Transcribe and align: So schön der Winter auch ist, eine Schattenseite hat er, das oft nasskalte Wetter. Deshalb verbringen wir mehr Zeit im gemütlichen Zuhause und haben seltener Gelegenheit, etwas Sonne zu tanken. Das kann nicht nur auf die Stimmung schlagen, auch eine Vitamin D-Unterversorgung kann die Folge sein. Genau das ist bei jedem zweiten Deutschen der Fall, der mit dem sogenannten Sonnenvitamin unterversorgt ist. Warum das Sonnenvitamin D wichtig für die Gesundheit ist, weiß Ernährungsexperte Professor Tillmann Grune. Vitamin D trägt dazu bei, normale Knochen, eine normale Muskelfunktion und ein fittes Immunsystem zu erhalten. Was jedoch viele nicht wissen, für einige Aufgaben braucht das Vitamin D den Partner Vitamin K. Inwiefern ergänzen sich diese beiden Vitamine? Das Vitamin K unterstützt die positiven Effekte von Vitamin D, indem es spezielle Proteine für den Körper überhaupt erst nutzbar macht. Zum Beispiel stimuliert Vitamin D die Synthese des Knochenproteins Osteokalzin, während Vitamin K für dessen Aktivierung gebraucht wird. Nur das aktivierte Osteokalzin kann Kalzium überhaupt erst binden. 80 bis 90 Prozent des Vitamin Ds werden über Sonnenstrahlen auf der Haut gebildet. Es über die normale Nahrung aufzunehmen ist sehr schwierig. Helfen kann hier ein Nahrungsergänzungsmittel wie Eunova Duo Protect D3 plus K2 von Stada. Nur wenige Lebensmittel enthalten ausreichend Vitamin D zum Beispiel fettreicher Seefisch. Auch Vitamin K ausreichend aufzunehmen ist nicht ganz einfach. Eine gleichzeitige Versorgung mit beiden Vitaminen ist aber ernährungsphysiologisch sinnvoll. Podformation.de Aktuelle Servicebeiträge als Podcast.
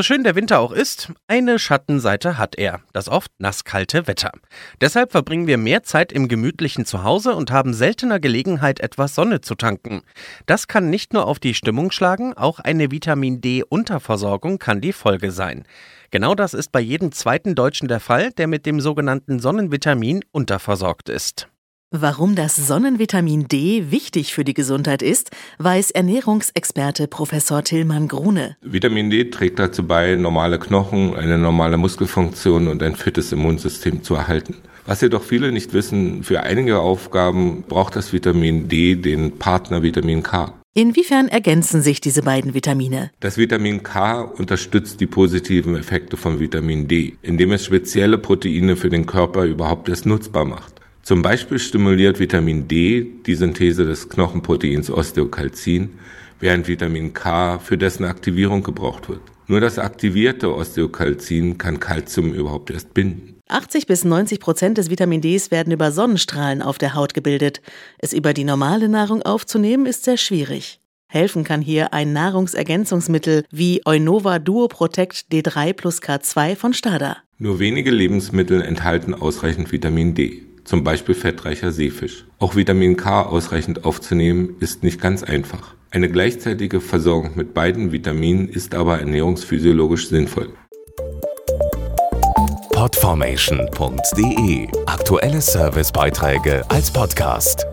So 0.00 0.04
schön 0.04 0.24
der 0.24 0.34
Winter 0.34 0.60
auch 0.60 0.72
ist, 0.72 1.12
eine 1.26 1.58
Schattenseite 1.58 2.38
hat 2.38 2.56
er, 2.56 2.80
das 2.94 3.06
oft 3.06 3.30
nasskalte 3.36 4.06
Wetter. 4.06 4.32
Deshalb 4.80 5.12
verbringen 5.12 5.46
wir 5.46 5.58
mehr 5.58 5.82
Zeit 5.82 6.10
im 6.10 6.26
gemütlichen 6.26 6.86
Zuhause 6.86 7.34
und 7.34 7.50
haben 7.50 7.74
seltener 7.74 8.18
Gelegenheit, 8.18 8.80
etwas 8.80 9.14
Sonne 9.14 9.42
zu 9.42 9.56
tanken. 9.56 10.00
Das 10.46 10.68
kann 10.68 10.88
nicht 10.88 11.12
nur 11.12 11.26
auf 11.26 11.38
die 11.38 11.52
Stimmung 11.52 11.90
schlagen, 11.90 12.32
auch 12.32 12.60
eine 12.60 12.90
Vitamin 12.90 13.42
D-Unterversorgung 13.42 14.58
kann 14.58 14.80
die 14.80 14.94
Folge 14.94 15.32
sein. 15.32 15.64
Genau 16.10 16.34
das 16.34 16.54
ist 16.54 16.72
bei 16.72 16.80
jedem 16.80 17.12
zweiten 17.12 17.54
Deutschen 17.54 17.86
der 17.86 18.00
Fall, 18.00 18.32
der 18.32 18.46
mit 18.46 18.64
dem 18.64 18.80
sogenannten 18.80 19.38
Sonnenvitamin 19.38 20.24
unterversorgt 20.32 21.10
ist. 21.10 21.49
Warum 21.92 22.36
das 22.36 22.54
Sonnenvitamin 22.54 23.48
D 23.48 23.90
wichtig 23.90 24.32
für 24.32 24.44
die 24.44 24.54
Gesundheit 24.54 25.02
ist, 25.02 25.32
weiß 25.58 25.90
Ernährungsexperte 25.90 27.08
Professor 27.08 27.64
Tillmann 27.64 28.06
Grune. 28.06 28.56
Vitamin 28.62 29.10
D 29.10 29.24
trägt 29.24 29.58
dazu 29.58 29.84
bei, 29.84 30.14
normale 30.14 30.60
Knochen, 30.60 31.16
eine 31.16 31.36
normale 31.36 31.78
Muskelfunktion 31.78 32.68
und 32.68 32.80
ein 32.84 32.94
fittes 32.94 33.32
Immunsystem 33.32 34.04
zu 34.04 34.14
erhalten. 34.14 34.54
Was 34.86 35.00
jedoch 35.00 35.24
viele 35.24 35.50
nicht 35.50 35.72
wissen, 35.72 36.22
für 36.22 36.44
einige 36.44 36.78
Aufgaben 36.78 37.64
braucht 37.66 37.96
das 37.96 38.12
Vitamin 38.12 38.68
D 38.68 38.94
den 38.94 39.38
Partner 39.38 39.82
Vitamin 39.82 40.22
K. 40.22 40.54
Inwiefern 40.74 41.26
ergänzen 41.26 41.82
sich 41.82 42.00
diese 42.00 42.22
beiden 42.22 42.54
Vitamine? 42.54 43.10
Das 43.18 43.36
Vitamin 43.36 43.82
K 43.82 44.20
unterstützt 44.20 45.00
die 45.00 45.08
positiven 45.08 45.74
Effekte 45.74 46.16
von 46.16 46.38
Vitamin 46.38 46.86
D, 46.86 47.16
indem 47.20 47.50
es 47.50 47.64
spezielle 47.64 48.16
Proteine 48.16 48.76
für 48.76 48.90
den 48.90 49.06
Körper 49.06 49.42
überhaupt 49.42 49.88
erst 49.88 50.06
nutzbar 50.06 50.44
macht. 50.44 50.79
Zum 51.02 51.22
Beispiel 51.22 51.58
stimuliert 51.58 52.20
Vitamin 52.20 52.68
D 52.68 53.06
die 53.26 53.34
Synthese 53.34 53.84
des 53.84 54.08
Knochenproteins 54.08 54.90
Osteokalzin, 54.90 55.90
während 56.38 56.68
Vitamin 56.68 57.12
K 57.14 57.58
für 57.58 57.78
dessen 57.78 58.04
Aktivierung 58.04 58.62
gebraucht 58.62 59.08
wird. 59.08 59.20
Nur 59.46 59.60
das 59.60 59.78
aktivierte 59.78 60.54
Osteokalzin 60.54 61.58
kann 61.58 61.80
Kalzium 61.80 62.32
überhaupt 62.32 62.70
erst 62.70 62.94
binden. 62.94 63.40
80 63.48 63.86
bis 63.86 64.04
90 64.04 64.38
Prozent 64.38 64.78
des 64.78 64.90
Vitamin 64.90 65.20
Ds 65.20 65.50
werden 65.50 65.72
über 65.72 65.90
Sonnenstrahlen 65.90 66.62
auf 66.62 66.78
der 66.78 66.94
Haut 66.94 67.14
gebildet. 67.14 67.60
Es 67.98 68.12
über 68.12 68.32
die 68.32 68.44
normale 68.44 68.88
Nahrung 68.88 69.22
aufzunehmen 69.22 69.86
ist 69.86 70.04
sehr 70.04 70.18
schwierig. 70.18 70.80
Helfen 71.08 71.42
kann 71.42 71.60
hier 71.60 71.92
ein 71.92 72.12
Nahrungsergänzungsmittel 72.12 73.42
wie 73.50 73.80
Eunova 73.84 74.38
Duo 74.38 74.68
Protect 74.68 75.26
D3 75.32 75.72
plus 75.72 76.00
K2 76.00 76.54
von 76.54 76.72
Stada. 76.72 77.16
Nur 77.38 77.58
wenige 77.58 77.90
Lebensmittel 77.90 78.62
enthalten 78.62 79.14
ausreichend 79.14 79.72
Vitamin 79.72 80.14
D 80.14 80.44
zum 80.64 80.84
Beispiel 80.84 81.14
fettreicher 81.14 81.72
Seefisch. 81.72 82.26
Auch 82.38 82.56
Vitamin 82.56 82.96
K 82.96 83.22
ausreichend 83.22 83.84
aufzunehmen 83.84 84.56
ist 84.60 84.82
nicht 84.82 85.00
ganz 85.00 85.22
einfach. 85.22 85.74
Eine 85.90 86.08
gleichzeitige 86.08 86.80
Versorgung 86.80 87.32
mit 87.34 87.52
beiden 87.52 87.92
Vitaminen 87.92 88.48
ist 88.48 88.74
aber 88.74 89.00
ernährungsphysiologisch 89.00 90.08
sinnvoll. 90.08 90.50
Podformation.de 92.72 94.68
Aktuelle 94.86 95.40
Servicebeiträge 95.40 96.62
als 96.70 96.90
Podcast. 96.90 97.66